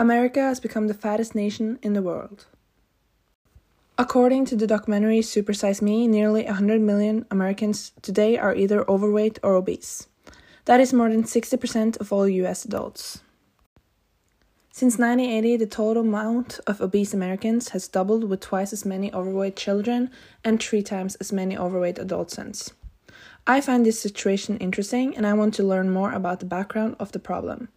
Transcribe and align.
America 0.00 0.40
has 0.40 0.60
become 0.60 0.86
the 0.86 0.94
fattest 0.94 1.34
nation 1.34 1.76
in 1.82 1.92
the 1.92 2.02
world. 2.02 2.46
According 3.98 4.44
to 4.44 4.54
the 4.54 4.68
documentary 4.68 5.22
Super 5.22 5.52
Size 5.52 5.82
Me, 5.82 6.06
nearly 6.06 6.44
100 6.44 6.80
million 6.80 7.26
Americans 7.32 7.90
today 8.00 8.38
are 8.38 8.54
either 8.54 8.88
overweight 8.88 9.40
or 9.42 9.56
obese. 9.56 10.06
That 10.66 10.78
is 10.78 10.92
more 10.92 11.08
than 11.08 11.24
60% 11.24 11.98
of 11.98 12.12
all 12.12 12.28
US 12.28 12.64
adults. 12.64 13.22
Since 14.70 14.98
1980, 14.98 15.56
the 15.56 15.66
total 15.66 16.04
amount 16.04 16.60
of 16.68 16.80
obese 16.80 17.12
Americans 17.12 17.70
has 17.70 17.88
doubled 17.88 18.22
with 18.22 18.38
twice 18.38 18.72
as 18.72 18.84
many 18.84 19.12
overweight 19.12 19.56
children 19.56 20.12
and 20.44 20.62
three 20.62 20.84
times 20.84 21.16
as 21.16 21.32
many 21.32 21.58
overweight 21.58 21.98
adolescents. 21.98 22.72
I 23.48 23.60
find 23.60 23.84
this 23.84 24.00
situation 24.00 24.58
interesting 24.58 25.16
and 25.16 25.26
I 25.26 25.32
want 25.32 25.54
to 25.54 25.64
learn 25.64 25.90
more 25.90 26.12
about 26.12 26.38
the 26.38 26.46
background 26.46 26.94
of 27.00 27.10
the 27.10 27.18
problem. 27.18 27.70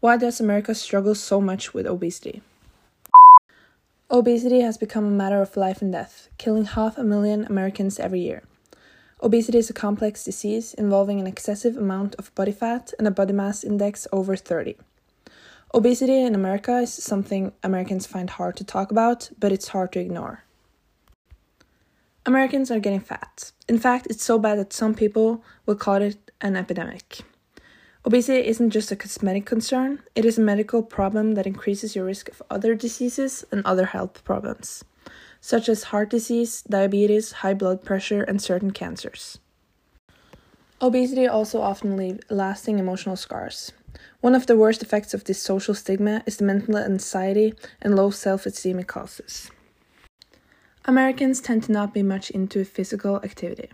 Why 0.00 0.18
does 0.18 0.40
America 0.40 0.74
struggle 0.74 1.14
so 1.14 1.40
much 1.40 1.72
with 1.72 1.86
obesity? 1.86 2.42
Obesity 4.10 4.60
has 4.60 4.76
become 4.76 5.06
a 5.06 5.10
matter 5.10 5.40
of 5.40 5.56
life 5.56 5.80
and 5.80 5.90
death, 5.90 6.28
killing 6.36 6.66
half 6.66 6.98
a 6.98 7.02
million 7.02 7.46
Americans 7.46 7.98
every 7.98 8.20
year. 8.20 8.42
Obesity 9.22 9.56
is 9.56 9.70
a 9.70 9.72
complex 9.72 10.22
disease 10.22 10.74
involving 10.74 11.18
an 11.18 11.26
excessive 11.26 11.78
amount 11.78 12.14
of 12.16 12.34
body 12.34 12.52
fat 12.52 12.92
and 12.98 13.08
a 13.08 13.10
body 13.10 13.32
mass 13.32 13.64
index 13.64 14.06
over 14.12 14.36
30. 14.36 14.76
Obesity 15.72 16.20
in 16.20 16.34
America 16.34 16.76
is 16.78 16.92
something 16.92 17.52
Americans 17.62 18.06
find 18.06 18.28
hard 18.28 18.56
to 18.56 18.64
talk 18.64 18.90
about, 18.90 19.30
but 19.38 19.50
it's 19.50 19.68
hard 19.68 19.92
to 19.92 20.00
ignore. 20.00 20.44
Americans 22.26 22.70
are 22.70 22.80
getting 22.80 23.00
fat. 23.00 23.52
In 23.66 23.78
fact, 23.78 24.08
it's 24.10 24.24
so 24.24 24.38
bad 24.38 24.58
that 24.58 24.74
some 24.74 24.94
people 24.94 25.42
will 25.64 25.74
call 25.74 26.02
it 26.02 26.30
an 26.42 26.54
epidemic. 26.54 27.22
Obesity 28.06 28.46
isn't 28.46 28.70
just 28.70 28.92
a 28.92 28.96
cosmetic 28.96 29.44
concern, 29.44 30.00
it 30.14 30.24
is 30.24 30.38
a 30.38 30.40
medical 30.40 30.80
problem 30.80 31.34
that 31.34 31.44
increases 31.44 31.96
your 31.96 32.04
risk 32.04 32.28
of 32.28 32.40
other 32.48 32.72
diseases 32.76 33.44
and 33.50 33.66
other 33.66 33.86
health 33.86 34.22
problems, 34.22 34.84
such 35.40 35.68
as 35.68 35.90
heart 35.90 36.08
disease, 36.10 36.62
diabetes, 36.62 37.32
high 37.42 37.52
blood 37.52 37.82
pressure, 37.82 38.22
and 38.22 38.40
certain 38.40 38.70
cancers. 38.70 39.40
Obesity 40.80 41.26
also 41.26 41.60
often 41.60 41.96
leaves 41.96 42.20
lasting 42.30 42.78
emotional 42.78 43.16
scars. 43.16 43.72
One 44.20 44.36
of 44.36 44.46
the 44.46 44.56
worst 44.56 44.82
effects 44.82 45.12
of 45.12 45.24
this 45.24 45.42
social 45.42 45.74
stigma 45.74 46.22
is 46.26 46.36
the 46.36 46.44
mental 46.44 46.76
anxiety 46.76 47.54
and 47.82 47.96
low 47.96 48.10
self 48.10 48.46
esteem 48.46 48.78
it 48.78 48.86
causes. 48.86 49.50
Americans 50.84 51.40
tend 51.40 51.64
to 51.64 51.72
not 51.72 51.92
be 51.92 52.04
much 52.04 52.30
into 52.30 52.64
physical 52.64 53.16
activity. 53.24 53.70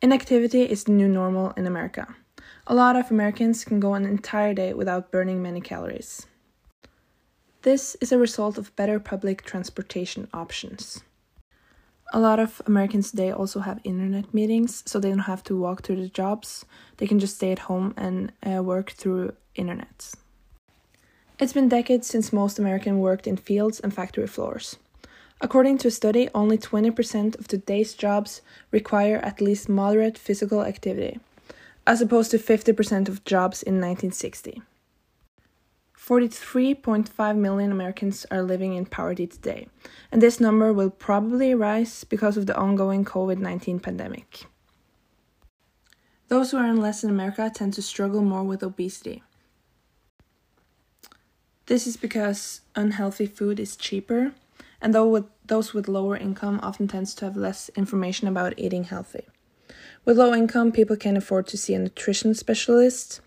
Inactivity 0.00 0.62
is 0.62 0.84
the 0.84 0.92
new 0.92 1.08
normal 1.08 1.50
in 1.56 1.66
America. 1.66 2.14
A 2.70 2.80
lot 2.80 2.94
of 2.94 3.10
Americans 3.10 3.64
can 3.64 3.80
go 3.80 3.94
an 3.94 4.04
entire 4.04 4.54
day 4.54 4.72
without 4.72 5.10
burning 5.10 5.42
many 5.42 5.60
calories. 5.60 6.28
This 7.62 7.96
is 8.00 8.12
a 8.12 8.18
result 8.18 8.58
of 8.58 8.76
better 8.76 9.00
public 9.00 9.42
transportation 9.42 10.28
options. 10.32 11.02
A 12.12 12.20
lot 12.20 12.38
of 12.38 12.62
Americans 12.66 13.10
today 13.10 13.32
also 13.32 13.58
have 13.58 13.80
internet 13.82 14.32
meetings, 14.32 14.84
so 14.86 15.00
they 15.00 15.08
don't 15.08 15.30
have 15.32 15.42
to 15.44 15.58
walk 15.58 15.82
to 15.82 15.96
their 15.96 16.06
jobs. 16.06 16.64
They 16.98 17.08
can 17.08 17.18
just 17.18 17.34
stay 17.34 17.50
at 17.50 17.66
home 17.70 17.92
and 17.96 18.30
uh, 18.46 18.62
work 18.62 18.92
through 18.92 19.34
internet. 19.56 20.12
It's 21.40 21.52
been 21.52 21.68
decades 21.68 22.06
since 22.06 22.32
most 22.32 22.60
Americans 22.60 22.98
worked 22.98 23.26
in 23.26 23.36
fields 23.36 23.80
and 23.80 23.92
factory 23.92 24.28
floors. 24.28 24.76
According 25.40 25.78
to 25.78 25.88
a 25.88 25.90
study, 25.90 26.28
only 26.36 26.56
20% 26.56 27.36
of 27.36 27.48
today's 27.48 27.94
jobs 27.94 28.42
require 28.70 29.16
at 29.16 29.40
least 29.40 29.68
moderate 29.68 30.16
physical 30.16 30.62
activity 30.62 31.18
as 31.86 32.00
opposed 32.00 32.30
to 32.30 32.38
50% 32.38 33.08
of 33.08 33.24
jobs 33.24 33.62
in 33.62 33.74
1960. 33.74 34.62
43.5 35.96 37.36
million 37.36 37.70
Americans 37.70 38.26
are 38.30 38.42
living 38.42 38.74
in 38.74 38.86
poverty 38.86 39.26
today, 39.26 39.68
and 40.10 40.20
this 40.20 40.40
number 40.40 40.72
will 40.72 40.90
probably 40.90 41.54
rise 41.54 42.04
because 42.04 42.36
of 42.36 42.46
the 42.46 42.56
ongoing 42.56 43.04
COVID 43.04 43.38
19 43.38 43.80
pandemic. 43.80 44.46
Those 46.28 46.50
who 46.50 46.58
earn 46.58 46.80
less 46.80 47.04
in 47.04 47.10
America 47.10 47.50
tend 47.52 47.74
to 47.74 47.82
struggle 47.82 48.22
more 48.22 48.44
with 48.44 48.62
obesity. 48.62 49.22
This 51.66 51.86
is 51.86 51.96
because 51.96 52.62
unhealthy 52.74 53.26
food 53.26 53.60
is 53.60 53.76
cheaper, 53.76 54.32
and 54.80 54.94
those 54.94 55.74
with 55.74 55.86
lower 55.86 56.16
income 56.16 56.58
often 56.62 56.88
tends 56.88 57.14
to 57.16 57.26
have 57.26 57.36
less 57.36 57.68
information 57.76 58.26
about 58.26 58.54
eating 58.56 58.84
healthy. 58.84 59.26
With 60.04 60.18
low 60.18 60.34
income, 60.34 60.72
people 60.72 60.96
can 60.96 61.16
afford 61.16 61.46
to 61.48 61.58
see 61.58 61.74
a 61.74 61.78
nutrition 61.78 62.34
specialist 62.34 63.20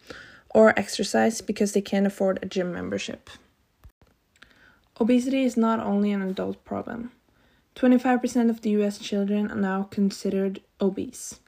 or 0.49 0.77
exercise 0.77 1.41
because 1.41 1.73
they 1.73 1.81
can't 1.81 2.07
afford 2.07 2.39
a 2.41 2.47
gym 2.47 2.73
membership. 2.73 3.29
Obesity 4.99 5.43
is 5.43 5.57
not 5.57 5.79
only 5.79 6.11
an 6.11 6.21
adult 6.21 6.63
problem. 6.65 7.11
25% 7.75 8.49
of 8.49 8.61
the 8.61 8.71
US 8.71 8.99
children 8.99 9.49
are 9.51 9.55
now 9.55 9.83
considered 9.83 10.61
obese. 10.79 11.39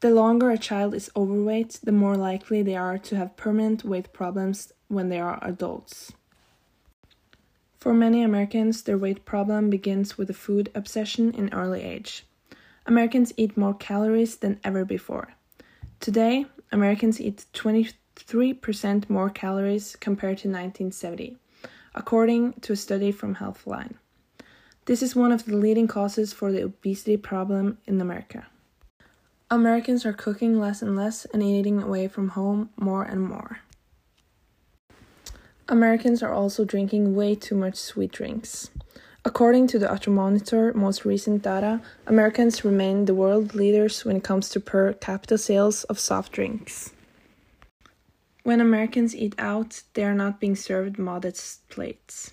The 0.00 0.10
longer 0.10 0.50
a 0.50 0.58
child 0.58 0.94
is 0.94 1.10
overweight, 1.16 1.80
the 1.82 1.92
more 1.92 2.16
likely 2.16 2.62
they 2.62 2.76
are 2.76 2.98
to 2.98 3.16
have 3.16 3.36
permanent 3.36 3.84
weight 3.84 4.12
problems 4.12 4.72
when 4.88 5.08
they 5.08 5.20
are 5.20 5.38
adults. 5.42 6.12
For 7.78 7.94
many 7.94 8.22
Americans, 8.22 8.82
their 8.82 8.98
weight 8.98 9.24
problem 9.24 9.70
begins 9.70 10.18
with 10.18 10.28
a 10.30 10.34
food 10.34 10.70
obsession 10.74 11.32
in 11.32 11.52
early 11.54 11.82
age. 11.82 12.24
Americans 12.86 13.32
eat 13.36 13.56
more 13.56 13.74
calories 13.74 14.36
than 14.36 14.60
ever 14.62 14.84
before. 14.84 15.34
Today, 16.00 16.44
Americans 16.70 17.20
eat 17.20 17.46
23% 17.54 19.08
more 19.08 19.30
calories 19.30 19.96
compared 19.96 20.38
to 20.38 20.48
1970, 20.48 21.36
according 21.94 22.52
to 22.60 22.74
a 22.74 22.76
study 22.76 23.10
from 23.10 23.36
Healthline. 23.36 23.94
This 24.84 25.02
is 25.02 25.16
one 25.16 25.32
of 25.32 25.46
the 25.46 25.56
leading 25.56 25.88
causes 25.88 26.34
for 26.34 26.52
the 26.52 26.62
obesity 26.62 27.16
problem 27.16 27.78
in 27.86 27.98
America. 28.00 28.46
Americans 29.50 30.04
are 30.04 30.12
cooking 30.12 30.60
less 30.60 30.82
and 30.82 30.94
less 30.94 31.24
and 31.26 31.42
eating 31.42 31.82
away 31.82 32.06
from 32.06 32.30
home 32.30 32.68
more 32.76 33.02
and 33.02 33.22
more. 33.22 33.60
Americans 35.68 36.22
are 36.22 36.34
also 36.34 36.66
drinking 36.66 37.14
way 37.14 37.34
too 37.34 37.54
much 37.54 37.76
sweet 37.76 38.12
drinks. 38.12 38.70
According 39.26 39.68
to 39.68 39.78
the 39.78 39.86
Euromonitor 39.86 40.74
most 40.74 41.06
recent 41.06 41.42
data, 41.42 41.80
Americans 42.06 42.62
remain 42.62 43.06
the 43.06 43.14
world 43.14 43.54
leaders 43.54 44.04
when 44.04 44.16
it 44.16 44.22
comes 44.22 44.50
to 44.50 44.60
per 44.60 44.92
capita 44.92 45.38
sales 45.38 45.84
of 45.84 45.98
soft 45.98 46.30
drinks. 46.32 46.92
When 48.42 48.60
Americans 48.60 49.16
eat 49.16 49.34
out, 49.38 49.82
they 49.94 50.04
are 50.04 50.14
not 50.14 50.40
being 50.40 50.54
served 50.54 50.98
modest 50.98 51.66
plates. 51.70 52.32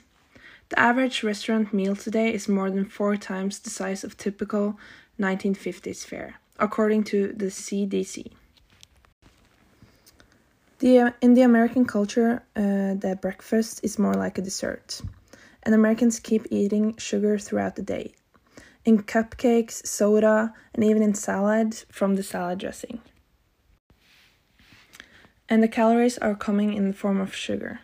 The 0.68 0.78
average 0.78 1.24
restaurant 1.24 1.74
meal 1.74 1.96
today 1.96 2.34
is 2.34 2.50
more 2.50 2.70
than 2.70 2.84
four 2.84 3.16
times 3.16 3.60
the 3.60 3.70
size 3.70 4.04
of 4.04 4.18
typical 4.18 4.78
1950s 5.18 6.06
fare, 6.06 6.42
according 6.60 7.06
to 7.06 7.32
the 7.32 7.46
CDC. 7.46 8.34
The, 10.80 11.14
in 11.22 11.36
the 11.36 11.44
American 11.44 11.86
culture, 11.86 12.44
uh, 12.58 12.96
the 12.96 13.18
breakfast 13.22 13.80
is 13.82 13.98
more 13.98 14.16
like 14.16 14.38
a 14.38 14.42
dessert 14.42 15.02
and 15.64 15.76
Americans 15.76 16.20
keep 16.20 16.46
eating 16.50 16.96
sugar 16.98 17.38
throughout 17.38 17.76
the 17.76 17.82
day 17.82 18.14
in 18.84 19.04
cupcakes, 19.04 19.86
soda, 19.86 20.54
and 20.74 20.84
even 20.84 21.02
in 21.02 21.14
salad 21.14 21.76
from 21.90 22.16
the 22.16 22.24
salad 22.24 22.60
dressing. 22.60 23.00
And 25.48 25.62
the 25.62 25.68
calories 25.68 26.18
are 26.18 26.36
coming 26.36 26.74
in 26.74 26.88
the 26.88 26.94
form 26.94 27.20
of 27.20 27.36
sugar. 27.36 27.82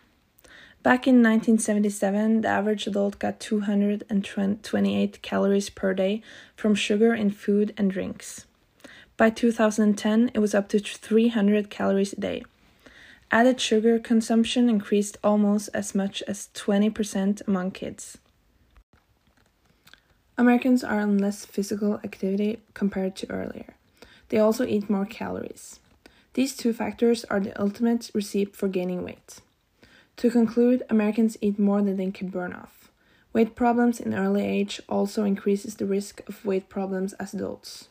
Back 0.84 1.06
in 1.06 1.16
1977, 1.16 2.42
the 2.42 2.48
average 2.48 2.88
adult 2.88 3.20
got 3.20 3.40
228 3.40 5.22
calories 5.22 5.70
per 5.70 5.94
day 5.94 6.22
from 6.56 6.76
sugar 6.76 7.14
in 7.14 7.30
food 7.30 7.74
and 7.78 7.92
drinks. 7.92 8.46
By 9.18 9.32
2010, 9.32 10.32
it 10.34 10.40
was 10.40 10.56
up 10.56 10.70
to 10.70 10.80
300 10.80 11.70
calories 11.70 12.14
a 12.14 12.22
day. 12.22 12.44
Added 13.30 13.60
sugar 13.60 14.00
consumption 14.00 14.70
increased 14.70 15.18
almost 15.22 15.70
as 15.74 15.94
much 15.94 16.24
as 16.28 16.48
20% 16.54 17.46
among 17.46 17.72
kids. 17.72 18.18
Americans 20.38 20.84
are 20.84 21.02
on 21.02 21.18
less 21.18 21.46
physical 21.46 21.96
activity 22.06 22.60
compared 22.74 23.18
to 23.18 23.30
earlier. 23.30 23.74
They 24.30 24.38
also 24.38 24.66
eat 24.66 24.90
more 24.90 25.06
calories. 25.06 25.80
These 26.36 26.56
two 26.56 26.72
factors 26.72 27.26
are 27.26 27.40
the 27.42 27.60
ultimate 27.60 28.12
recipe 28.14 28.46
for 28.46 28.70
gaining 28.70 29.04
weight. 29.04 29.40
To 30.18 30.30
conclude, 30.30 30.84
Americans 30.90 31.38
eat 31.42 31.60
more 31.60 31.82
than 31.82 31.98
they 31.98 32.12
can 32.12 32.30
burn 32.30 32.54
off. 32.54 32.90
Weight 33.34 33.56
problems 33.56 34.00
in 34.00 34.14
early 34.14 34.46
age 34.46 34.80
also 34.88 35.24
increases 35.26 35.76
the 35.76 35.86
risk 35.86 36.22
of 36.30 36.46
weight 36.46 36.70
problems 36.70 37.14
as 37.14 37.34
adults. 37.34 37.90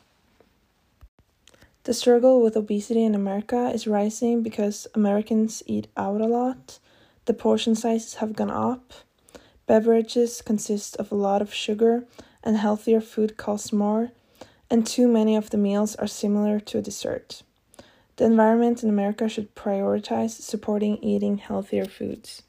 The 1.87 1.93
struggle 1.93 2.41
with 2.41 2.57
obesity 2.57 3.05
in 3.05 3.15
America 3.15 3.71
is 3.73 3.87
rising 3.87 4.43
because 4.43 4.87
Americans 4.93 5.63
eat 5.67 5.87
out 5.95 6.19
a 6.19 6.25
lot, 6.25 6.79
the 7.23 7.33
portion 7.33 7.75
sizes 7.75 8.15
have 8.15 8.35
gone 8.35 8.51
up, 8.51 8.91
beverages 9.67 10.41
consist 10.41 10.97
of 10.97 11.13
a 11.13 11.15
lot 11.15 11.41
of 11.41 11.53
sugar, 11.53 12.03
and 12.43 12.57
healthier 12.57 12.99
food 12.99 13.37
costs 13.37 13.71
more, 13.71 14.11
and 14.69 14.85
too 14.85 15.07
many 15.07 15.37
of 15.37 15.49
the 15.49 15.57
meals 15.57 15.95
are 15.95 16.07
similar 16.07 16.59
to 16.59 16.77
a 16.77 16.81
dessert. 16.81 17.41
The 18.17 18.25
environment 18.25 18.83
in 18.83 18.89
America 18.89 19.29
should 19.29 19.55
prioritize 19.55 20.31
supporting 20.31 20.97
eating 20.97 21.37
healthier 21.37 21.85
foods. 21.85 22.43